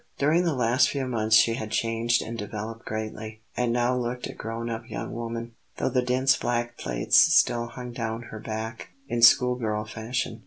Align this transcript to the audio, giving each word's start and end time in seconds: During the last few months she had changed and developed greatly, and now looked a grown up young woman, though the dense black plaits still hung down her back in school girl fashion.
During 0.17 0.45
the 0.45 0.55
last 0.55 0.89
few 0.89 1.05
months 1.05 1.35
she 1.35 1.53
had 1.53 1.69
changed 1.69 2.23
and 2.23 2.35
developed 2.35 2.85
greatly, 2.85 3.41
and 3.55 3.71
now 3.71 3.95
looked 3.95 4.25
a 4.25 4.33
grown 4.33 4.67
up 4.67 4.89
young 4.89 5.13
woman, 5.13 5.53
though 5.77 5.89
the 5.89 6.01
dense 6.01 6.35
black 6.35 6.75
plaits 6.75 7.17
still 7.17 7.67
hung 7.67 7.91
down 7.91 8.23
her 8.31 8.39
back 8.39 8.89
in 9.07 9.21
school 9.21 9.53
girl 9.55 9.85
fashion. 9.85 10.39